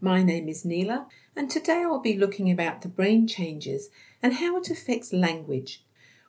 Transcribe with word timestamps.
My 0.00 0.22
name 0.22 0.48
is 0.48 0.64
Nela, 0.64 1.04
and 1.36 1.50
today 1.50 1.82
I'll 1.82 2.00
be 2.00 2.16
looking 2.16 2.50
about 2.50 2.80
the 2.80 2.88
brain 2.88 3.26
changes 3.26 3.90
and 4.22 4.34
how 4.34 4.56
it 4.56 4.70
affects 4.70 5.12
language, 5.12 5.84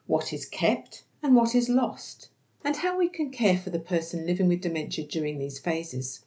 what 0.06 0.34
is 0.34 0.46
kept 0.46 1.06
and 1.22 1.34
what 1.34 1.56
is 1.56 1.70
lost, 1.70 2.30
and 2.64 2.76
how 2.76 2.98
we 2.98 3.08
can 3.08 3.32
care 3.32 3.58
for 3.58 3.70
the 3.70 3.80
person 3.80 4.26
living 4.26 4.50
with 4.50 4.62
dementia 4.62 5.08
during 5.08 5.40
these 5.40 5.60
phases. 5.60 6.26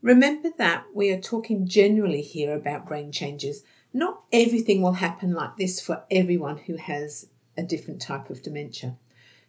Remember 0.00 0.50
that 0.56 0.84
we 0.94 1.10
are 1.10 1.20
talking 1.20 1.66
generally 1.66 2.22
here 2.22 2.54
about 2.54 2.86
brain 2.86 3.10
changes. 3.10 3.64
Not 3.92 4.22
everything 4.32 4.82
will 4.82 4.92
happen 4.92 5.32
like 5.32 5.56
this 5.56 5.80
for 5.80 6.04
everyone 6.08 6.58
who 6.58 6.76
has 6.76 7.26
a 7.56 7.64
different 7.64 8.00
type 8.00 8.30
of 8.30 8.42
dementia. 8.42 8.96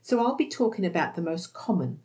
So 0.01 0.19
I'll 0.19 0.35
be 0.35 0.49
talking 0.49 0.87
about 0.87 1.13
the 1.13 1.21
most 1.21 1.53
common 1.53 1.99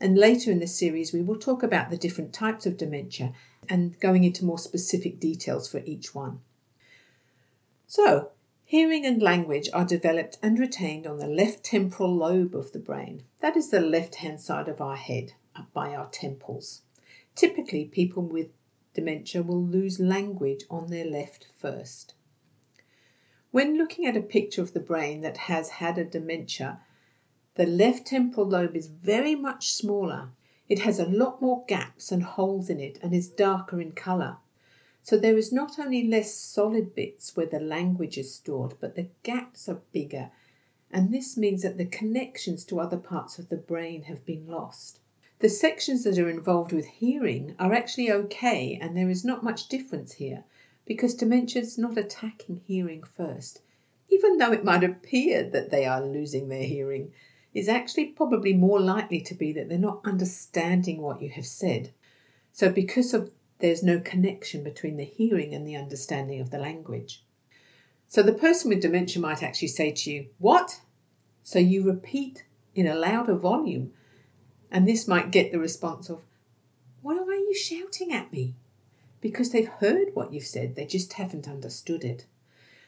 and 0.00 0.18
later 0.18 0.50
in 0.50 0.58
the 0.58 0.66
series, 0.66 1.12
we 1.12 1.22
will 1.22 1.38
talk 1.38 1.62
about 1.62 1.88
the 1.88 1.96
different 1.96 2.32
types 2.32 2.66
of 2.66 2.76
dementia 2.76 3.32
and 3.68 3.98
going 4.00 4.24
into 4.24 4.44
more 4.44 4.58
specific 4.58 5.20
details 5.20 5.68
for 5.68 5.82
each 5.84 6.14
one. 6.14 6.40
So, 7.86 8.30
hearing 8.64 9.06
and 9.06 9.22
language 9.22 9.68
are 9.72 9.84
developed 9.84 10.38
and 10.42 10.58
retained 10.58 11.06
on 11.06 11.18
the 11.18 11.26
left 11.26 11.64
temporal 11.64 12.14
lobe 12.14 12.54
of 12.54 12.72
the 12.72 12.78
brain. 12.78 13.24
That 13.40 13.56
is 13.56 13.70
the 13.70 13.80
left 13.80 14.16
hand 14.16 14.40
side 14.40 14.68
of 14.68 14.80
our 14.80 14.96
head, 14.96 15.34
up 15.54 15.72
by 15.72 15.94
our 15.94 16.08
temples. 16.08 16.82
Typically, 17.34 17.84
people 17.84 18.22
with 18.22 18.48
dementia 18.94 19.42
will 19.42 19.62
lose 19.62 20.00
language 20.00 20.64
on 20.70 20.88
their 20.88 21.04
left 21.04 21.48
first. 21.58 22.14
When 23.50 23.78
looking 23.78 24.06
at 24.06 24.16
a 24.16 24.20
picture 24.20 24.62
of 24.62 24.72
the 24.72 24.80
brain 24.80 25.20
that 25.20 25.36
has 25.36 25.68
had 25.68 25.98
a 25.98 26.04
dementia, 26.04 26.80
the 27.54 27.66
left 27.66 28.08
temporal 28.08 28.48
lobe 28.48 28.74
is 28.74 28.88
very 28.88 29.36
much 29.36 29.70
smaller. 29.70 30.30
It 30.68 30.80
has 30.80 30.98
a 30.98 31.06
lot 31.06 31.42
more 31.42 31.64
gaps 31.66 32.10
and 32.10 32.22
holes 32.22 32.70
in 32.70 32.80
it 32.80 32.98
and 33.02 33.14
is 33.14 33.28
darker 33.28 33.80
in 33.80 33.92
colour. 33.92 34.38
So 35.02 35.18
there 35.18 35.36
is 35.36 35.52
not 35.52 35.78
only 35.78 36.06
less 36.06 36.34
solid 36.34 36.94
bits 36.94 37.36
where 37.36 37.46
the 37.46 37.60
language 37.60 38.16
is 38.16 38.34
stored, 38.34 38.74
but 38.80 38.96
the 38.96 39.10
gaps 39.22 39.68
are 39.68 39.82
bigger, 39.92 40.30
and 40.90 41.12
this 41.12 41.36
means 41.36 41.62
that 41.62 41.76
the 41.76 41.84
connections 41.84 42.64
to 42.64 42.80
other 42.80 42.96
parts 42.96 43.38
of 43.38 43.50
the 43.50 43.56
brain 43.56 44.04
have 44.04 44.24
been 44.24 44.46
lost. 44.46 45.00
The 45.40 45.50
sections 45.50 46.04
that 46.04 46.18
are 46.18 46.30
involved 46.30 46.72
with 46.72 46.86
hearing 46.86 47.54
are 47.58 47.74
actually 47.74 48.10
okay, 48.10 48.78
and 48.80 48.96
there 48.96 49.10
is 49.10 49.24
not 49.24 49.44
much 49.44 49.68
difference 49.68 50.14
here 50.14 50.44
because 50.86 51.14
dementia 51.14 51.60
is 51.60 51.76
not 51.76 51.98
attacking 51.98 52.62
hearing 52.66 53.02
first, 53.02 53.60
even 54.08 54.38
though 54.38 54.52
it 54.52 54.64
might 54.64 54.84
appear 54.84 55.42
that 55.50 55.70
they 55.70 55.84
are 55.84 56.02
losing 56.02 56.48
their 56.48 56.62
hearing 56.62 57.12
is 57.54 57.68
actually 57.68 58.06
probably 58.06 58.52
more 58.52 58.80
likely 58.80 59.20
to 59.20 59.34
be 59.34 59.52
that 59.52 59.68
they're 59.68 59.78
not 59.78 60.00
understanding 60.04 61.00
what 61.00 61.22
you 61.22 61.30
have 61.30 61.46
said. 61.46 61.92
So, 62.52 62.70
because 62.70 63.14
of 63.14 63.30
there's 63.60 63.82
no 63.82 64.00
connection 64.00 64.64
between 64.64 64.96
the 64.96 65.04
hearing 65.04 65.54
and 65.54 65.66
the 65.66 65.76
understanding 65.76 66.40
of 66.40 66.50
the 66.50 66.58
language. 66.58 67.24
So, 68.08 68.22
the 68.22 68.32
person 68.32 68.68
with 68.68 68.82
dementia 68.82 69.22
might 69.22 69.42
actually 69.42 69.68
say 69.68 69.92
to 69.92 70.10
you, 70.10 70.26
What? 70.38 70.80
So, 71.44 71.60
you 71.60 71.84
repeat 71.84 72.44
in 72.74 72.88
a 72.88 72.94
louder 72.94 73.34
volume, 73.34 73.92
and 74.70 74.86
this 74.86 75.06
might 75.06 75.30
get 75.30 75.52
the 75.52 75.58
response 75.58 76.10
of, 76.10 76.24
Why 77.02 77.16
are 77.16 77.34
you 77.34 77.54
shouting 77.54 78.12
at 78.12 78.32
me? 78.32 78.54
Because 79.20 79.50
they've 79.50 79.68
heard 79.68 80.08
what 80.14 80.32
you've 80.32 80.44
said, 80.44 80.74
they 80.74 80.86
just 80.86 81.14
haven't 81.14 81.48
understood 81.48 82.04
it. 82.04 82.26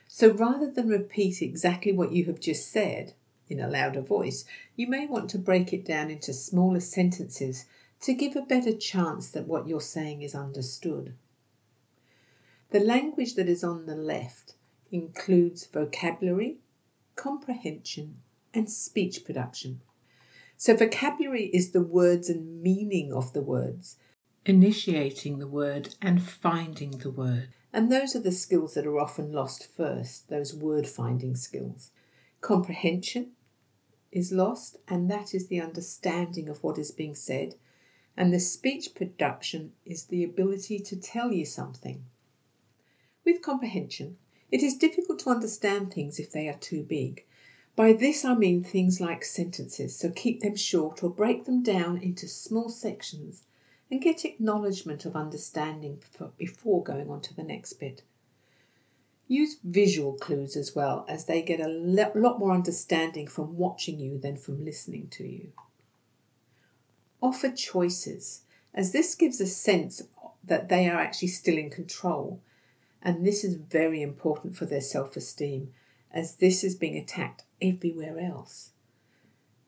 So, 0.09 0.33
rather 0.33 0.71
than 0.71 0.89
repeat 0.89 1.41
exactly 1.41 1.93
what 1.93 2.13
you 2.13 2.25
have 2.27 2.41
just 2.41 2.71
said, 2.71 3.15
in 3.49 3.61
a 3.61 3.69
louder 3.69 4.01
voice, 4.01 4.45
you 4.75 4.89
may 4.89 5.07
want 5.07 5.31
to 5.31 5.39
break 5.39 5.73
it 5.73 5.85
down 5.85 6.11
into 6.11 6.33
smaller 6.33 6.81
sentences 6.81 7.67
to 8.01 8.15
give 8.15 8.37
a 8.37 8.43
better 8.43 8.77
chance 8.77 9.31
that 9.31 9.47
what 9.47 9.69
you're 9.69 9.81
saying 9.81 10.23
is 10.23 10.35
understood. 10.35 11.15
The 12.71 12.81
language 12.81 13.35
that 13.35 13.49
is 13.49 13.63
on 13.63 13.87
the 13.87 13.95
left 13.95 14.55
includes 14.91 15.67
vocabulary, 15.67 16.59
comprehension, 17.15 18.17
and 18.53 18.71
speech 18.71 19.25
production. 19.25 19.81
So, 20.57 20.75
vocabulary 20.75 21.47
is 21.47 21.71
the 21.71 21.83
words 21.83 22.29
and 22.29 22.63
meaning 22.63 23.13
of 23.13 23.33
the 23.33 23.43
words, 23.43 23.97
initiating 24.45 25.39
the 25.39 25.47
word 25.47 25.95
and 26.01 26.23
finding 26.23 26.93
the 26.93 27.11
word. 27.11 27.49
And 27.73 27.93
those 27.93 28.17
are 28.17 28.21
the 28.21 28.33
skills 28.33 28.75
that 28.75 28.87
are 28.87 28.99
often 28.99 29.33
lost 29.33 29.69
first, 29.77 30.29
those 30.29 30.55
word 30.55 30.87
finding 30.87 31.37
skills. 31.37 31.91
Comprehension 32.41 33.33
is 34.13 34.33
lost, 34.33 34.77
and 34.89 35.11
that 35.11 35.35
is 35.35 35.49
the 35.49 35.61
understanding 35.61 36.49
of 36.49 36.63
what 36.63 36.79
is 36.79 36.91
being 36.91 37.15
said. 37.15 37.55
And 38.17 38.33
the 38.33 38.41
speech 38.41 38.95
production 38.95 39.73
is 39.85 40.05
the 40.05 40.25
ability 40.25 40.79
to 40.81 40.97
tell 40.97 41.33
you 41.33 41.45
something. 41.45 42.05
With 43.25 43.43
comprehension, 43.43 44.17
it 44.51 44.63
is 44.63 44.77
difficult 44.77 45.19
to 45.21 45.31
understand 45.31 45.93
things 45.93 46.19
if 46.19 46.31
they 46.31 46.49
are 46.49 46.59
too 46.59 46.83
big. 46.83 47.25
By 47.75 47.93
this 47.93 48.25
I 48.25 48.35
mean 48.35 48.63
things 48.63 49.01
like 49.01 49.25
sentences, 49.25 49.95
so 49.97 50.11
keep 50.11 50.41
them 50.41 50.57
short 50.57 51.03
or 51.03 51.11
break 51.11 51.45
them 51.45 51.63
down 51.63 51.99
into 51.99 52.27
small 52.27 52.71
sections 52.71 53.43
and 53.91 54.01
get 54.01 54.25
acknowledgement 54.25 55.05
of 55.05 55.15
understanding 55.15 56.03
before 56.39 56.83
going 56.83 57.11
on 57.11 57.21
to 57.21 57.35
the 57.35 57.43
next 57.43 57.75
bit. 57.75 58.03
Use 59.29 59.57
visual 59.65 60.13
clues 60.13 60.57
as 60.57 60.75
well, 60.75 61.05
as 61.09 61.25
they 61.25 61.43
get 61.43 61.61
a 61.61 61.69
lot 61.69 62.39
more 62.39 62.53
understanding 62.53 63.27
from 63.27 63.57
watching 63.57 63.99
you 63.99 64.19
than 64.19 64.37
from 64.37 64.65
listening 64.65 65.09
to 65.09 65.27
you. 65.27 65.53
Offer 67.21 67.51
choices, 67.51 68.43
as 68.73 68.93
this 68.93 69.15
gives 69.15 69.41
a 69.41 69.47
sense 69.47 70.03
that 70.45 70.69
they 70.69 70.89
are 70.89 70.99
actually 70.99 71.29
still 71.29 71.59
in 71.59 71.71
control. 71.71 72.41
And 73.03 73.27
this 73.27 73.43
is 73.43 73.55
very 73.55 74.01
important 74.01 74.57
for 74.57 74.65
their 74.67 74.81
self 74.81 75.17
esteem, 75.17 75.73
as 76.13 76.37
this 76.37 76.63
is 76.63 76.77
being 76.77 76.97
attacked 76.97 77.45
everywhere 77.61 78.19
else. 78.19 78.71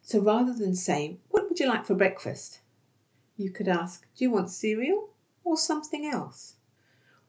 So 0.03 0.21
rather 0.21 0.55
than 0.55 0.75
say, 0.75 1.19
What 1.31 1.49
would 1.49 1.59
you 1.59 1.69
like 1.69 1.85
for 1.85 1.95
breakfast? 1.95 2.61
you 3.39 3.51
could 3.51 3.69
ask, 3.69 4.07
Do 4.17 4.25
you 4.25 4.31
want 4.31 4.51
cereal 4.51 5.11
or 5.45 5.57
something 5.57 6.07
else? 6.07 6.57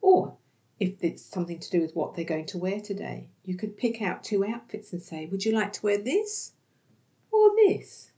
Or 0.01 0.35
if 0.79 1.03
it's 1.03 1.25
something 1.25 1.59
to 1.59 1.69
do 1.69 1.81
with 1.81 1.95
what 1.95 2.15
they're 2.15 2.25
going 2.25 2.45
to 2.47 2.57
wear 2.57 2.79
today. 2.79 3.27
You 3.43 3.55
could 3.55 3.77
pick 3.77 4.01
out 4.01 4.23
two 4.23 4.45
outfits 4.45 4.93
and 4.93 5.01
say, 5.01 5.25
Would 5.25 5.45
you 5.45 5.51
like 5.51 5.73
to 5.73 5.83
wear 5.83 5.97
this 5.97 6.53
or 7.31 7.51
this? 7.55 8.11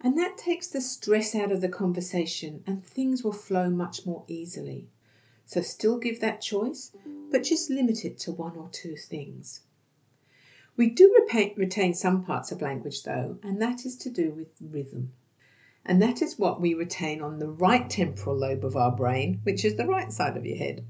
And 0.00 0.18
that 0.18 0.36
takes 0.36 0.68
the 0.68 0.80
stress 0.80 1.34
out 1.34 1.52
of 1.52 1.60
the 1.60 1.68
conversation 1.68 2.62
and 2.66 2.84
things 2.84 3.22
will 3.22 3.32
flow 3.32 3.70
much 3.70 4.04
more 4.04 4.24
easily. 4.26 4.88
So 5.46 5.60
still 5.60 5.98
give 5.98 6.20
that 6.20 6.40
choice, 6.40 6.92
but 7.30 7.44
just 7.44 7.70
limit 7.70 8.04
it 8.04 8.18
to 8.20 8.32
one 8.32 8.56
or 8.56 8.68
two 8.70 8.96
things. 8.96 9.60
We 10.76 10.88
do 10.88 11.14
retain 11.56 11.94
some 11.94 12.24
parts 12.24 12.50
of 12.50 12.62
language 12.62 13.02
though, 13.02 13.38
and 13.42 13.60
that 13.60 13.84
is 13.84 13.96
to 13.98 14.10
do 14.10 14.30
with 14.30 14.48
rhythm. 14.60 15.12
And 15.84 16.00
that 16.00 16.22
is 16.22 16.38
what 16.38 16.60
we 16.60 16.74
retain 16.74 17.20
on 17.20 17.38
the 17.38 17.50
right 17.50 17.88
temporal 17.90 18.36
lobe 18.36 18.64
of 18.64 18.76
our 18.76 18.92
brain, 18.92 19.40
which 19.42 19.64
is 19.64 19.76
the 19.76 19.86
right 19.86 20.12
side 20.12 20.36
of 20.36 20.46
your 20.46 20.56
head. 20.56 20.84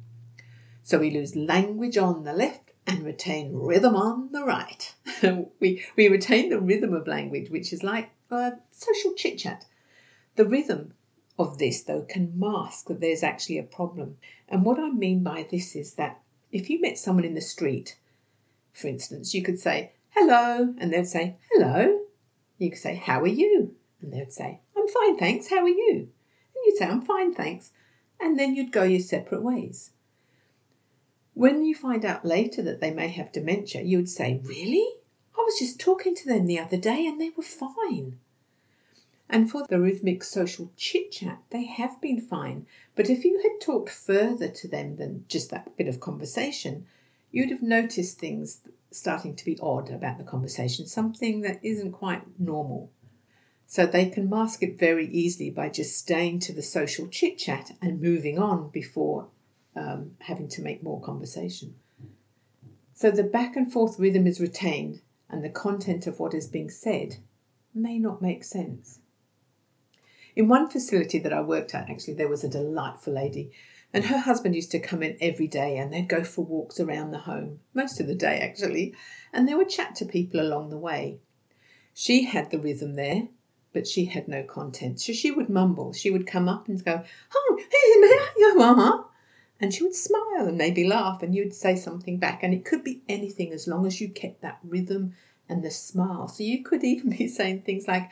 So 0.83 0.99
we 0.99 1.11
lose 1.11 1.37
language 1.37 1.97
on 1.97 2.25
the 2.25 2.33
left 2.33 2.73
and 2.87 3.05
retain 3.05 3.55
rhythm 3.55 3.95
on 3.95 4.33
the 4.33 4.45
right. 4.45 4.95
we, 5.61 5.85
we 5.97 6.09
retain 6.09 6.51
the 6.51 6.61
rhythm 6.61 6.93
of 6.93 7.07
language, 7.07 7.51
which 7.51 7.73
is 7.73 7.83
like 7.83 8.11
a 8.31 8.55
social 8.71 9.15
chit 9.15 9.39
chat. 9.39 9.67
The 10.37 10.45
rhythm 10.45 10.95
of 11.39 11.59
this, 11.59 11.83
though, 11.83 12.03
can 12.03 12.39
mask 12.39 12.87
that 12.87 13.01
there's 13.01 13.23
actually 13.23 13.59
a 13.59 13.63
problem. 13.63 14.17
And 14.49 14.65
what 14.65 14.79
I 14.79 14.91
mean 14.91 15.23
by 15.23 15.47
this 15.51 15.77
is 15.77 15.95
that 15.95 16.21
if 16.51 16.69
you 16.69 16.81
met 16.81 16.99
someone 16.99 17.25
in 17.25 17.35
the 17.35 17.41
street, 17.41 17.99
for 18.73 18.89
instance, 18.89 19.35
you 19.35 19.43
could 19.43 19.61
say, 19.61 19.93
hello, 20.11 20.75
and 20.79 20.93
they'd 20.93 21.07
say, 21.07 21.37
hello. 21.53 22.01
You 22.59 22.71
could 22.71 22.79
say, 22.79 22.97
how 22.97 23.21
are 23.21 23.27
you? 23.27 23.75
And 24.01 24.13
they'd 24.13 24.33
say, 24.33 24.61
I'm 24.77 24.89
fine, 24.89 25.17
thanks, 25.17 25.49
how 25.49 25.63
are 25.63 25.69
you? 25.69 26.09
And 26.55 26.65
you'd 26.67 26.77
say, 26.77 26.87
I'm 26.87 27.03
fine, 27.03 27.33
thanks. 27.35 27.71
And 28.21 28.39
then 28.39 28.55
you'd 28.55 28.73
go 28.73 28.83
your 28.83 29.01
separate 29.01 29.43
ways. 29.43 29.93
When 31.35 31.63
you 31.63 31.75
find 31.75 32.05
out 32.05 32.25
later 32.25 32.63
that 32.63 32.81
they 32.81 32.93
may 32.93 33.09
have 33.09 33.33
dementia, 33.33 33.83
you 33.83 33.99
would 33.99 34.09
say, 34.09 34.41
Really? 34.45 34.87
I 35.35 35.43
was 35.45 35.59
just 35.59 35.81
talking 35.81 36.15
to 36.15 36.27
them 36.27 36.47
the 36.47 36.59
other 36.59 36.77
day 36.77 37.07
and 37.07 37.21
they 37.21 37.31
were 37.31 37.43
fine. 37.43 38.19
And 39.31 39.51
for 39.51 39.67
the 39.67 39.81
rhythmic 39.81 40.23
social 40.23 40.71
chit 40.77 41.11
chat, 41.11 41.39
they 41.49 41.65
have 41.65 42.01
been 42.03 42.21
fine. 42.21 42.67
But 42.95 43.09
if 43.09 43.25
you 43.25 43.41
had 43.43 43.65
talked 43.65 43.89
further 43.89 44.49
to 44.49 44.69
them 44.69 44.97
than 44.97 45.25
just 45.27 45.51
that 45.51 45.75
bit 45.77 45.89
of 45.89 46.01
conversation, 46.01 46.87
you'd 47.31 47.51
have 47.51 47.63
noticed 47.63 48.19
things 48.19 48.61
starting 48.91 49.35
to 49.35 49.45
be 49.47 49.59
odd 49.63 49.91
about 49.91 50.19
the 50.19 50.25
conversation, 50.25 50.87
something 50.87 51.41
that 51.41 51.61
isn't 51.63 51.93
quite 51.93 52.23
normal. 52.39 52.91
So 53.67 53.87
they 53.87 54.11
can 54.11 54.29
mask 54.29 54.63
it 54.63 54.79
very 54.79 55.09
easily 55.09 55.49
by 55.49 55.71
just 55.71 55.97
staying 55.97 56.41
to 56.41 56.53
the 56.53 56.63
social 56.63 57.09
chit 57.09 57.39
chat 57.39 57.73
and 57.81 58.03
moving 58.03 58.39
on 58.39 58.69
before 58.69 59.29
um, 59.77 60.13
having 60.21 60.49
to 60.49 60.63
make 60.63 60.83
more 60.83 61.01
conversation. 61.01 61.75
So 62.95 63.11
the 63.11 63.23
back 63.23 63.57
and 63.57 63.73
forth 63.73 63.99
rhythm 63.99 64.27
is 64.27 64.41
retained, 64.41 65.01
and 65.29 65.43
the 65.43 65.49
content 65.49 66.07
of 66.07 66.19
what 66.21 66.35
is 66.35 66.47
being 66.47 66.71
said 66.71 67.17
may 67.75 67.99
not 67.99 68.23
make 68.23 68.45
sense. 68.45 69.01
In 70.35 70.49
one 70.49 70.69
facility 70.69 71.19
that 71.19 71.33
I 71.33 71.41
worked 71.41 71.75
at, 71.75 71.91
actually, 71.91 72.15
there 72.15 72.29
was 72.29 72.45
a 72.45 72.49
delightful 72.49 73.13
lady, 73.13 73.51
And 73.95 74.07
her 74.07 74.19
husband 74.19 74.55
used 74.55 74.71
to 74.71 74.81
come 74.81 75.03
in 75.03 75.19
every 75.21 75.47
day 75.47 75.77
and 75.77 75.93
they'd 75.93 76.09
go 76.09 76.25
for 76.25 76.45
walks 76.45 76.81
around 76.81 77.11
the 77.11 77.19
home, 77.19 77.61
most 77.75 78.01
of 78.01 78.07
the 78.07 78.15
day 78.15 78.39
actually, 78.39 78.95
and 79.33 79.47
they 79.47 79.55
would 79.55 79.69
chat 79.69 79.95
to 79.97 80.07
people 80.07 80.41
along 80.41 80.71
the 80.71 80.79
way. 80.79 81.19
She 81.93 82.25
had 82.25 82.51
the 82.51 82.59
rhythm 82.59 82.95
there, 82.95 83.29
but 83.75 83.87
she 83.87 84.07
had 84.07 84.29
no 84.29 84.43
content. 84.45 85.01
So 85.01 85.13
she 85.13 85.31
would 85.31 85.51
mumble. 85.51 85.93
She 85.93 86.11
would 86.11 86.27
come 86.27 86.49
up 86.49 86.69
and 86.69 86.83
go, 86.83 87.03
Oh, 87.35 87.59
hey, 87.59 88.55
mama. 88.57 89.07
And 89.63 89.73
she 89.73 89.85
would 89.85 89.95
smile 89.95 90.49
and 90.49 90.59
maybe 90.59 90.85
laugh, 90.85 91.23
and 91.23 91.37
you'd 91.37 91.55
say 91.55 91.77
something 91.77 92.19
back. 92.19 92.43
And 92.43 92.53
it 92.53 92.65
could 92.65 92.83
be 92.83 93.03
anything 93.09 93.53
as 93.53 93.69
long 93.69 93.87
as 93.87 94.01
you 94.01 94.09
kept 94.09 94.43
that 94.43 94.59
rhythm 94.65 95.15
and 95.49 95.63
the 95.63 95.71
smile. 95.71 96.27
So 96.27 96.43
you 96.43 96.65
could 96.65 96.83
even 96.93 97.11
be 97.11 97.29
saying 97.29 97.63
things 97.63 97.87
like, 97.87 98.11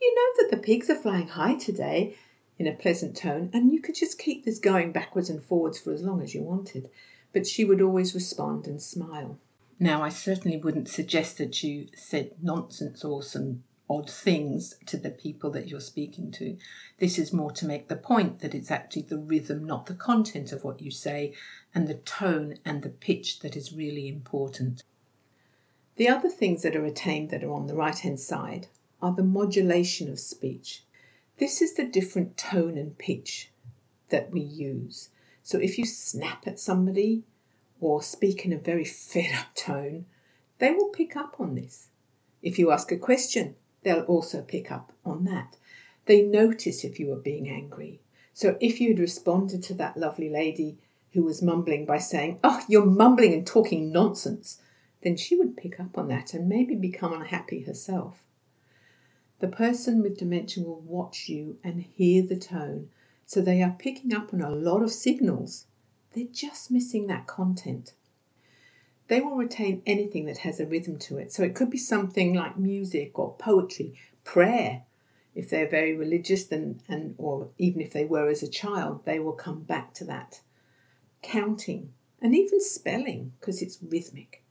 You 0.00 0.14
know 0.14 0.42
that 0.42 0.54
the 0.54 0.62
pigs 0.62 0.90
are 0.90 0.94
flying 0.94 1.28
high 1.28 1.54
today 1.54 2.16
in 2.58 2.66
a 2.66 2.74
pleasant 2.74 3.16
tone, 3.16 3.48
and 3.54 3.72
you 3.72 3.80
could 3.80 3.94
just 3.94 4.18
keep 4.18 4.44
this 4.44 4.58
going 4.58 4.92
backwards 4.92 5.30
and 5.30 5.42
forwards 5.42 5.80
for 5.80 5.94
as 5.94 6.02
long 6.02 6.20
as 6.20 6.34
you 6.34 6.42
wanted. 6.42 6.90
But 7.32 7.46
she 7.46 7.64
would 7.64 7.80
always 7.80 8.14
respond 8.14 8.66
and 8.66 8.82
smile. 8.82 9.38
Now, 9.78 10.02
I 10.02 10.10
certainly 10.10 10.58
wouldn't 10.58 10.90
suggest 10.90 11.38
that 11.38 11.62
you 11.62 11.88
said 11.96 12.32
nonsense 12.42 13.02
or 13.02 13.22
some 13.22 13.62
odd 13.90 14.08
things 14.08 14.76
to 14.86 14.96
the 14.96 15.10
people 15.10 15.50
that 15.50 15.66
you're 15.66 15.80
speaking 15.80 16.30
to. 16.30 16.56
This 16.98 17.18
is 17.18 17.32
more 17.32 17.50
to 17.50 17.66
make 17.66 17.88
the 17.88 17.96
point 17.96 18.38
that 18.38 18.54
it's 18.54 18.70
actually 18.70 19.02
the 19.02 19.18
rhythm, 19.18 19.64
not 19.64 19.86
the 19.86 19.94
content 19.94 20.52
of 20.52 20.62
what 20.62 20.80
you 20.80 20.92
say, 20.92 21.34
and 21.74 21.88
the 21.88 21.94
tone 21.94 22.58
and 22.64 22.82
the 22.82 22.88
pitch 22.88 23.40
that 23.40 23.56
is 23.56 23.72
really 23.72 24.08
important. 24.08 24.84
The 25.96 26.08
other 26.08 26.30
things 26.30 26.62
that 26.62 26.76
are 26.76 26.84
attained 26.84 27.30
that 27.30 27.42
are 27.42 27.52
on 27.52 27.66
the 27.66 27.74
right 27.74 27.98
hand 27.98 28.20
side 28.20 28.68
are 29.02 29.12
the 29.12 29.24
modulation 29.24 30.08
of 30.08 30.20
speech. 30.20 30.84
This 31.38 31.60
is 31.60 31.74
the 31.74 31.84
different 31.84 32.36
tone 32.36 32.78
and 32.78 32.96
pitch 32.96 33.50
that 34.10 34.30
we 34.30 34.40
use. 34.40 35.08
So 35.42 35.58
if 35.58 35.78
you 35.78 35.84
snap 35.84 36.46
at 36.46 36.60
somebody 36.60 37.24
or 37.80 38.02
speak 38.02 38.44
in 38.44 38.52
a 38.52 38.58
very 38.58 38.84
fed 38.84 39.34
up 39.36 39.54
tone, 39.56 40.06
they 40.58 40.70
will 40.70 40.90
pick 40.90 41.16
up 41.16 41.36
on 41.40 41.56
this. 41.56 41.88
If 42.40 42.58
you 42.58 42.70
ask 42.70 42.92
a 42.92 42.96
question, 42.96 43.56
they'll 43.82 44.02
also 44.02 44.42
pick 44.42 44.70
up 44.70 44.92
on 45.04 45.24
that. 45.24 45.56
They 46.06 46.22
notice 46.22 46.84
if 46.84 46.98
you 46.98 47.12
are 47.12 47.16
being 47.16 47.48
angry. 47.48 48.00
So 48.32 48.56
if 48.60 48.80
you 48.80 48.88
had 48.88 48.98
responded 48.98 49.62
to 49.64 49.74
that 49.74 49.96
lovely 49.96 50.28
lady 50.28 50.78
who 51.12 51.24
was 51.24 51.42
mumbling 51.42 51.86
by 51.86 51.98
saying, 51.98 52.38
Oh, 52.42 52.62
you're 52.68 52.86
mumbling 52.86 53.32
and 53.32 53.46
talking 53.46 53.92
nonsense, 53.92 54.60
then 55.02 55.16
she 55.16 55.36
would 55.36 55.56
pick 55.56 55.80
up 55.80 55.96
on 55.96 56.08
that 56.08 56.34
and 56.34 56.48
maybe 56.48 56.74
become 56.74 57.12
unhappy 57.12 57.62
herself. 57.62 58.22
The 59.40 59.48
person 59.48 60.02
with 60.02 60.18
dementia 60.18 60.64
will 60.64 60.80
watch 60.80 61.28
you 61.28 61.58
and 61.64 61.80
hear 61.82 62.22
the 62.22 62.36
tone, 62.36 62.90
so 63.24 63.40
they 63.40 63.62
are 63.62 63.76
picking 63.78 64.12
up 64.12 64.34
on 64.34 64.42
a 64.42 64.50
lot 64.50 64.82
of 64.82 64.92
signals. 64.92 65.66
They're 66.12 66.26
just 66.30 66.70
missing 66.70 67.06
that 67.06 67.26
content. 67.26 67.94
They 69.10 69.20
will 69.20 69.34
retain 69.34 69.82
anything 69.86 70.26
that 70.26 70.38
has 70.38 70.60
a 70.60 70.66
rhythm 70.66 70.96
to 71.00 71.18
it. 71.18 71.32
So 71.32 71.42
it 71.42 71.56
could 71.56 71.68
be 71.68 71.78
something 71.78 72.32
like 72.32 72.56
music 72.56 73.18
or 73.18 73.34
poetry, 73.34 73.98
prayer. 74.22 74.84
If 75.34 75.50
they're 75.50 75.68
very 75.68 75.96
religious, 75.96 76.44
then 76.44 76.80
and 76.88 77.16
or 77.18 77.48
even 77.58 77.80
if 77.80 77.92
they 77.92 78.04
were 78.04 78.28
as 78.28 78.44
a 78.44 78.48
child, 78.48 79.04
they 79.06 79.18
will 79.18 79.32
come 79.32 79.62
back 79.62 79.94
to 79.94 80.04
that. 80.04 80.42
Counting 81.22 81.92
and 82.22 82.36
even 82.36 82.60
spelling 82.60 83.32
because 83.40 83.62
it's 83.62 83.78
rhythmic. 83.82 84.44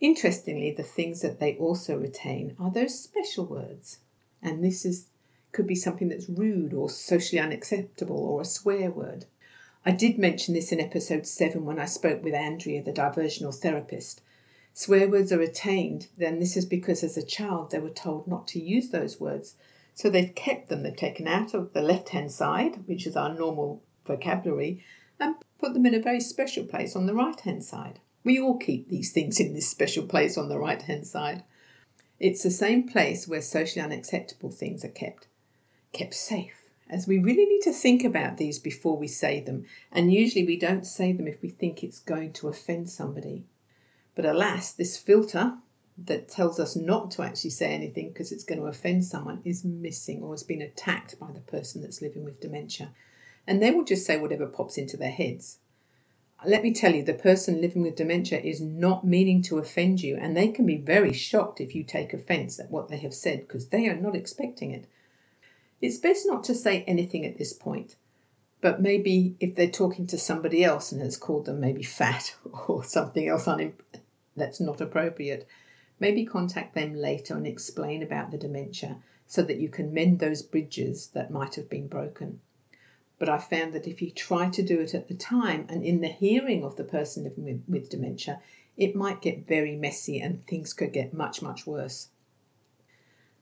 Interestingly, 0.00 0.70
the 0.70 0.84
things 0.84 1.20
that 1.22 1.40
they 1.40 1.56
also 1.56 1.96
retain 1.96 2.54
are 2.60 2.70
those 2.70 3.00
special 3.00 3.46
words. 3.46 3.98
And 4.40 4.62
this 4.62 4.84
is 4.84 5.06
could 5.50 5.66
be 5.66 5.74
something 5.74 6.08
that's 6.08 6.28
rude 6.28 6.72
or 6.72 6.88
socially 6.88 7.40
unacceptable 7.40 8.16
or 8.16 8.42
a 8.42 8.44
swear 8.44 8.92
word. 8.92 9.26
I 9.84 9.90
did 9.90 10.16
mention 10.16 10.54
this 10.54 10.70
in 10.70 10.78
episode 10.78 11.26
7 11.26 11.64
when 11.64 11.80
I 11.80 11.86
spoke 11.86 12.22
with 12.22 12.34
Andrea, 12.34 12.82
the 12.82 12.92
diversional 12.92 13.52
therapist. 13.52 14.20
Swear 14.74 15.08
words 15.08 15.32
are 15.32 15.40
attained, 15.40 16.06
then 16.16 16.38
this 16.38 16.56
is 16.56 16.64
because 16.64 17.02
as 17.02 17.16
a 17.16 17.26
child 17.26 17.72
they 17.72 17.80
were 17.80 17.90
told 17.90 18.28
not 18.28 18.46
to 18.48 18.62
use 18.62 18.90
those 18.90 19.18
words. 19.18 19.56
So 19.94 20.08
they've 20.08 20.34
kept 20.34 20.68
them, 20.68 20.82
they've 20.84 20.96
taken 20.96 21.26
out 21.26 21.52
of 21.52 21.72
the 21.72 21.82
left 21.82 22.10
hand 22.10 22.30
side, 22.30 22.86
which 22.86 23.06
is 23.08 23.16
our 23.16 23.34
normal 23.34 23.82
vocabulary, 24.06 24.84
and 25.18 25.34
put 25.58 25.74
them 25.74 25.84
in 25.84 25.94
a 25.94 26.00
very 26.00 26.20
special 26.20 26.64
place 26.64 26.94
on 26.94 27.06
the 27.06 27.14
right 27.14 27.38
hand 27.40 27.64
side. 27.64 27.98
We 28.22 28.38
all 28.38 28.58
keep 28.58 28.88
these 28.88 29.12
things 29.12 29.40
in 29.40 29.52
this 29.52 29.68
special 29.68 30.06
place 30.06 30.38
on 30.38 30.48
the 30.48 30.58
right 30.58 30.80
hand 30.80 31.08
side. 31.08 31.42
It's 32.20 32.44
the 32.44 32.52
same 32.52 32.88
place 32.88 33.26
where 33.26 33.42
socially 33.42 33.84
unacceptable 33.84 34.52
things 34.52 34.84
are 34.84 34.88
kept, 34.88 35.26
kept 35.92 36.14
safe, 36.14 36.61
as 36.92 37.06
we 37.06 37.18
really 37.18 37.46
need 37.46 37.62
to 37.62 37.72
think 37.72 38.04
about 38.04 38.36
these 38.36 38.58
before 38.58 38.96
we 38.96 39.08
say 39.08 39.40
them, 39.40 39.64
and 39.90 40.12
usually 40.12 40.44
we 40.44 40.58
don't 40.58 40.86
say 40.86 41.12
them 41.12 41.26
if 41.26 41.42
we 41.42 41.48
think 41.48 41.82
it's 41.82 41.98
going 41.98 42.32
to 42.34 42.48
offend 42.48 42.90
somebody. 42.90 43.44
But 44.14 44.26
alas, 44.26 44.72
this 44.72 44.96
filter 44.96 45.54
that 45.98 46.28
tells 46.28 46.60
us 46.60 46.76
not 46.76 47.10
to 47.12 47.22
actually 47.22 47.50
say 47.50 47.72
anything 47.74 48.10
because 48.10 48.30
it's 48.30 48.44
going 48.44 48.60
to 48.60 48.66
offend 48.66 49.04
someone 49.04 49.40
is 49.44 49.64
missing 49.64 50.22
or 50.22 50.32
has 50.32 50.42
been 50.42 50.62
attacked 50.62 51.18
by 51.18 51.32
the 51.32 51.40
person 51.40 51.82
that's 51.82 52.02
living 52.02 52.24
with 52.24 52.40
dementia. 52.40 52.90
And 53.46 53.60
they 53.60 53.70
will 53.70 53.84
just 53.84 54.06
say 54.06 54.18
whatever 54.18 54.46
pops 54.46 54.78
into 54.78 54.96
their 54.96 55.10
heads 55.10 55.58
let 56.44 56.62
me 56.62 56.72
tell 56.72 56.94
you, 56.94 57.04
the 57.04 57.14
person 57.14 57.60
living 57.60 57.82
with 57.82 57.96
dementia 57.96 58.40
is 58.40 58.60
not 58.60 59.06
meaning 59.06 59.42
to 59.42 59.58
offend 59.58 60.02
you, 60.02 60.16
and 60.16 60.36
they 60.36 60.48
can 60.48 60.66
be 60.66 60.76
very 60.76 61.12
shocked 61.12 61.60
if 61.60 61.74
you 61.74 61.84
take 61.84 62.12
offence 62.12 62.58
at 62.58 62.70
what 62.70 62.88
they 62.88 62.98
have 62.98 63.14
said 63.14 63.46
because 63.46 63.68
they 63.68 63.88
are 63.88 63.96
not 63.96 64.16
expecting 64.16 64.72
it. 64.72 64.86
It's 65.82 65.98
best 65.98 66.26
not 66.26 66.44
to 66.44 66.54
say 66.54 66.84
anything 66.86 67.26
at 67.26 67.38
this 67.38 67.52
point, 67.52 67.96
but 68.60 68.80
maybe 68.80 69.34
if 69.40 69.56
they're 69.56 69.68
talking 69.68 70.06
to 70.06 70.16
somebody 70.16 70.62
else 70.62 70.92
and 70.92 71.02
has 71.02 71.16
called 71.16 71.46
them 71.46 71.58
maybe 71.58 71.82
fat 71.82 72.36
or 72.68 72.84
something 72.84 73.28
else 73.28 73.48
un- 73.48 73.74
that's 74.36 74.60
not 74.60 74.80
appropriate, 74.80 75.46
maybe 75.98 76.24
contact 76.24 76.76
them 76.76 76.94
later 76.94 77.36
and 77.36 77.48
explain 77.48 78.00
about 78.00 78.30
the 78.30 78.38
dementia 78.38 78.98
so 79.26 79.42
that 79.42 79.58
you 79.58 79.68
can 79.68 79.92
mend 79.92 80.20
those 80.20 80.42
bridges 80.42 81.08
that 81.08 81.32
might 81.32 81.56
have 81.56 81.68
been 81.68 81.88
broken. 81.88 82.40
But 83.18 83.28
I 83.28 83.38
found 83.38 83.72
that 83.72 83.88
if 83.88 84.00
you 84.00 84.12
try 84.12 84.50
to 84.50 84.62
do 84.62 84.80
it 84.80 84.94
at 84.94 85.08
the 85.08 85.14
time 85.14 85.66
and 85.68 85.84
in 85.84 86.00
the 86.00 86.08
hearing 86.08 86.62
of 86.64 86.76
the 86.76 86.84
person 86.84 87.24
living 87.24 87.44
with, 87.44 87.62
with 87.66 87.90
dementia, 87.90 88.40
it 88.76 88.94
might 88.94 89.20
get 89.20 89.48
very 89.48 89.74
messy 89.74 90.20
and 90.20 90.46
things 90.46 90.72
could 90.72 90.92
get 90.92 91.12
much, 91.12 91.42
much 91.42 91.66
worse. 91.66 92.08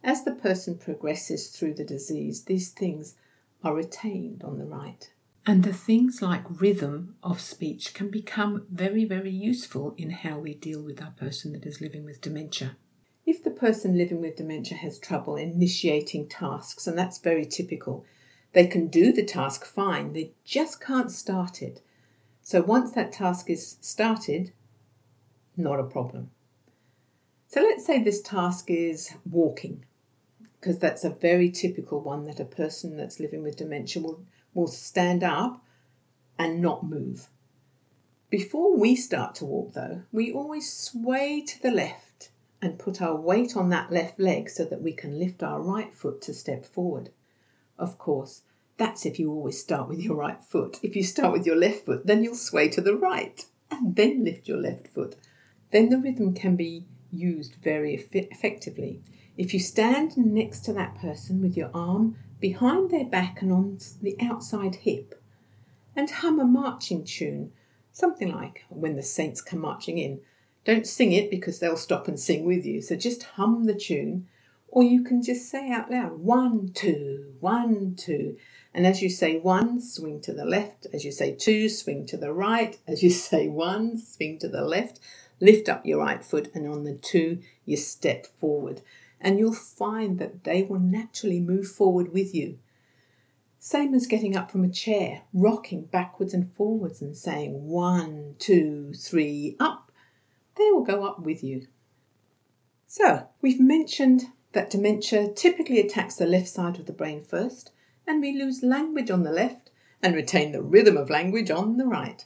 As 0.03 0.25
the 0.25 0.33
person 0.33 0.79
progresses 0.79 1.49
through 1.49 1.75
the 1.75 1.85
disease, 1.85 2.45
these 2.45 2.71
things 2.71 3.15
are 3.63 3.75
retained 3.75 4.43
on 4.43 4.59
the 4.59 4.65
right. 4.65 5.11
And 5.47 5.63
the 5.63 5.73
things 5.73 6.23
like 6.23 6.61
rhythm 6.61 7.17
of 7.23 7.41
speech 7.41 7.95
can 7.95 8.11
become 8.11 8.67
very, 8.71 9.05
very 9.05 9.31
useful 9.31 9.95
in 9.97 10.11
how 10.11 10.39
we 10.39 10.55
deal 10.55 10.83
with 10.83 11.03
our 11.03 11.13
person 11.13 11.53
that 11.53 11.67
is 11.67 11.81
living 11.81 12.05
with 12.05 12.21
dementia. 12.21 12.77
If 13.27 13.43
the 13.43 13.51
person 13.51 13.97
living 13.97 14.21
with 14.21 14.37
dementia 14.37 14.77
has 14.79 14.99
trouble 14.99 15.37
initiating 15.37 16.29
tasks, 16.29 16.87
and 16.87 16.99
that's 16.99 17.19
very 17.19 17.45
typical, 17.45 18.05
they 18.53 18.67
can 18.67 18.89
do 18.89 19.13
the 19.13 19.25
task 19.25 19.65
fine, 19.65 20.13
they 20.13 20.33
just 20.45 20.81
can't 20.81 21.11
start 21.11 21.63
it. 21.63 21.81
So 22.43 22.63
once 22.63 22.93
that 22.93 23.13
task 23.13 23.49
is 23.49 23.77
started, 23.81 24.53
not 25.57 25.79
a 25.79 25.85
problem. 25.85 26.31
So 27.49 27.61
let's 27.63 27.85
say 27.85 28.03
this 28.03 28.23
task 28.23 28.71
is 28.71 29.15
walking, 29.29 29.85
because 30.61 30.79
that's 30.79 31.05
a 31.05 31.11
very 31.11 31.51
typical 31.51 32.01
one 32.01 32.25
that 32.25 32.39
a 32.39 32.45
person 32.45 32.97
that's 32.97 33.19
living 33.19 33.43
with 33.43 33.57
dementia 33.57 34.03
will, 34.03 34.23
will 34.53 34.69
stand 34.69 35.25
up 35.25 35.65
and 36.39 36.61
not 36.61 36.85
move. 36.85 37.29
Before 38.29 38.77
we 38.77 38.95
start 38.95 39.35
to 39.37 39.47
walk, 39.47 39.73
though, 39.73 40.03
we 40.13 40.33
always 40.33 40.73
sway 40.73 41.43
to 41.47 41.63
the 41.63 41.71
left 41.71 42.31
and 42.63 42.79
put 42.79 43.01
our 43.01 43.17
weight 43.17 43.57
on 43.57 43.71
that 43.71 43.91
left 43.91 44.21
leg 44.21 44.51
so 44.51 44.65
that 44.67 44.83
we 44.83 44.93
can 44.93 45.19
lift 45.19 45.43
our 45.43 45.61
right 45.61 45.95
foot 45.95 46.21
to 46.23 46.35
step 46.35 46.67
forward. 46.67 47.11
Of 47.79 47.97
course, 47.97 48.43
that's 48.77 49.07
if 49.07 49.19
you 49.19 49.31
always 49.31 49.61
start 49.61 49.89
with 49.89 50.01
your 50.01 50.15
right 50.15 50.43
foot. 50.43 50.79
If 50.83 50.95
you 50.95 51.03
start 51.03 51.33
with 51.33 51.47
your 51.47 51.57
left 51.57 51.87
foot, 51.87 52.07
then 52.07 52.23
you'll 52.23 52.35
sway 52.35 52.69
to 52.69 52.81
the 52.81 52.95
right 52.95 53.45
and 53.71 53.97
then 53.97 54.25
lift 54.25 54.47
your 54.47 54.59
left 54.59 54.89
foot. 54.89 55.17
Then 55.73 55.89
the 55.89 55.99
rhythm 55.99 56.35
can 56.35 56.57
be 56.57 56.87
used 57.11 57.57
very 57.57 57.95
effectively. 57.95 59.03
If 59.37 59.55
you 59.55 59.61
stand 59.61 60.17
next 60.17 60.61
to 60.67 60.73
that 60.75 60.97
person 60.97 61.41
with 61.41 61.57
your 61.57 61.71
arm 61.75 62.17
behind 62.41 62.91
their 62.91 63.05
back 63.07 63.43
and 63.43 63.53
on 63.53 63.79
the 64.03 64.17
outside 64.21 64.77
hip 64.77 65.23
and 65.97 66.11
hum 66.11 66.41
a 66.41 66.45
marching 66.45 67.05
tune, 67.05 67.53
something 67.93 68.33
like 68.33 68.65
When 68.69 68.97
the 68.97 69.03
Saints 69.03 69.41
Come 69.43 69.61
Marching 69.61 69.99
In. 69.99 70.21
Don't 70.65 70.87
sing 70.87 71.13
it 71.13 71.31
because 71.31 71.59
they'll 71.59 71.77
stop 71.77 72.07
and 72.09 72.21
sing 72.21 72.45
with 72.45 72.67
you, 72.67 72.83
so 72.83 72.97
just 72.97 73.23
hum 73.23 73.67
the 73.67 73.75
tune 73.75 74.27
or 74.71 74.85
you 74.85 75.03
can 75.03 75.23
just 75.23 75.49
say 75.51 75.71
out 75.71 75.91
loud, 75.91 76.21
one, 76.21 76.71
two, 76.73 77.35
one, 77.41 77.95
two. 77.97 78.37
And 78.73 78.87
as 78.87 79.03
you 79.03 79.11
say 79.11 79.39
one, 79.39 79.81
swing 79.81 80.21
to 80.23 80.33
the 80.33 80.45
left. 80.45 80.87
As 80.93 81.05
you 81.05 81.11
say 81.11 81.35
two, 81.35 81.69
swing 81.69 82.07
to 82.07 82.17
the 82.17 82.33
right. 82.33 82.79
As 82.87 83.03
you 83.03 83.11
say 83.29 83.49
one, 83.49 83.99
swing 83.99 84.39
to 84.39 84.49
the 84.49 84.63
left. 84.63 85.01
Lift 85.41 85.69
up 85.69 85.87
your 85.87 86.01
right 86.01 86.25
foot, 86.25 86.51
and 86.55 86.69
on 86.69 86.85
the 86.85 86.95
two, 86.95 87.41
you 87.65 87.77
step 87.77 88.27
forward. 88.27 88.83
And 89.21 89.39
you'll 89.39 89.53
find 89.53 90.19
that 90.19 90.45
they 90.45 90.63
will 90.63 90.81
naturally 90.81 91.41
move 91.41 91.69
forward 91.69 92.13
with 92.13 92.35
you. 92.35 92.59
Same 93.59 93.95
as 93.95 94.07
getting 94.07 94.35
up 94.35 94.51
from 94.51 94.65
a 94.65 94.71
chair, 94.71 95.23
rocking 95.35 95.85
backwards 95.85 96.33
and 96.33 96.51
forwards 96.55 97.03
and 97.03 97.15
saying 97.15 97.67
one, 97.67 98.37
two, 98.39 98.95
three, 98.95 99.57
up. 99.61 99.93
They 100.57 100.71
will 100.71 100.85
go 100.85 101.05
up 101.05 101.21
with 101.21 101.45
you. 101.45 101.67
So, 102.87 103.29
we've 103.43 103.61
mentioned 103.61 104.25
that 104.53 104.71
dementia 104.71 105.33
typically 105.35 105.79
attacks 105.79 106.17
the 106.17 106.27
left 106.27 106.49
side 106.49 106.79
of 106.79 106.87
the 106.87 106.93
brain 106.93 107.23
first, 107.23 107.71
and 108.07 108.21
we 108.21 108.33
lose 108.33 108.63
language 108.63 109.11
on 109.11 109.23
the 109.23 109.31
left 109.31 109.71
and 110.03 110.15
retain 110.15 110.53
the 110.53 110.63
rhythm 110.63 110.97
of 110.97 111.11
language 111.11 111.51
on 111.51 111.77
the 111.77 111.87
right. 111.87 112.25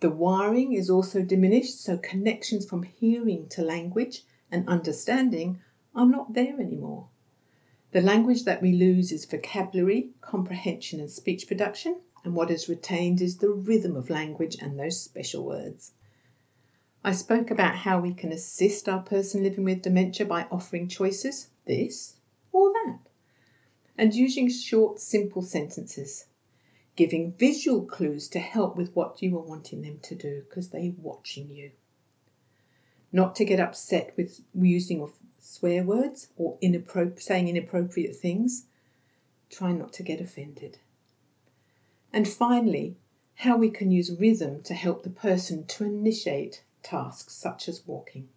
The 0.00 0.10
wiring 0.10 0.72
is 0.72 0.88
also 0.88 1.22
diminished, 1.22 1.82
so 1.82 1.98
connections 1.98 2.64
from 2.64 2.84
hearing 2.84 3.48
to 3.50 3.62
language 3.62 4.22
and 4.50 4.68
understanding 4.68 5.60
are 5.94 6.06
not 6.06 6.34
there 6.34 6.60
anymore. 6.60 7.08
The 7.92 8.00
language 8.00 8.44
that 8.44 8.62
we 8.62 8.72
lose 8.72 9.12
is 9.12 9.26
vocabulary, 9.26 10.10
comprehension, 10.22 10.98
and 10.98 11.10
speech 11.10 11.46
production, 11.46 12.00
and 12.24 12.34
what 12.34 12.50
is 12.50 12.68
retained 12.68 13.20
is 13.20 13.38
the 13.38 13.50
rhythm 13.50 13.96
of 13.96 14.08
language 14.08 14.56
and 14.60 14.78
those 14.78 15.00
special 15.00 15.44
words. 15.44 15.92
I 17.04 17.12
spoke 17.12 17.50
about 17.50 17.76
how 17.76 18.00
we 18.00 18.14
can 18.14 18.32
assist 18.32 18.88
our 18.88 19.02
person 19.02 19.42
living 19.42 19.64
with 19.64 19.82
dementia 19.82 20.24
by 20.24 20.46
offering 20.50 20.88
choices 20.88 21.48
this 21.66 22.16
or 22.52 22.72
that, 22.72 23.00
and 23.98 24.14
using 24.14 24.48
short, 24.48 25.00
simple 25.00 25.42
sentences, 25.42 26.26
giving 26.96 27.32
visual 27.32 27.84
clues 27.84 28.28
to 28.28 28.38
help 28.38 28.76
with 28.76 28.94
what 28.94 29.20
you 29.20 29.36
are 29.36 29.42
wanting 29.42 29.82
them 29.82 29.98
to 30.02 30.14
do 30.14 30.44
because 30.48 30.70
they're 30.70 30.92
watching 30.96 31.50
you. 31.50 31.72
Not 33.10 33.34
to 33.36 33.44
get 33.44 33.60
upset 33.60 34.14
with 34.16 34.40
using 34.54 35.10
swear 35.42 35.82
words 35.82 36.28
or 36.36 36.56
saying 37.16 37.48
inappropriate 37.48 38.16
things. 38.16 38.66
Try 39.50 39.72
not 39.72 39.92
to 39.94 40.02
get 40.02 40.20
offended. 40.20 40.78
And 42.12 42.28
finally, 42.28 42.96
how 43.36 43.56
we 43.56 43.68
can 43.68 43.90
use 43.90 44.16
rhythm 44.18 44.62
to 44.62 44.74
help 44.74 45.02
the 45.02 45.10
person 45.10 45.66
to 45.66 45.84
initiate 45.84 46.62
tasks 46.82 47.34
such 47.34 47.68
as 47.68 47.86
walking. 47.86 48.28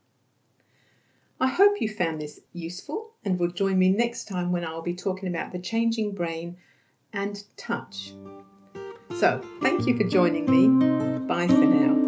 I 1.40 1.48
hope 1.48 1.80
you 1.80 1.90
found 1.90 2.22
this 2.22 2.40
useful 2.54 3.12
and 3.24 3.38
will 3.38 3.52
join 3.52 3.78
me 3.78 3.90
next 3.90 4.26
time 4.26 4.52
when 4.52 4.66
I'll 4.66 4.82
be 4.82 4.96
talking 4.96 5.30
about 5.30 5.52
the 5.52 5.60
changing 5.60 6.14
brain 6.14 6.58
and 7.14 7.44
touch. 7.56 8.14
So, 9.18 9.42
thank 9.62 9.86
you 9.86 9.96
for 9.98 10.06
joining 10.06 10.50
me. 10.50 10.68
Bye 11.28 11.48
for 11.48 11.66
now. 11.66 12.05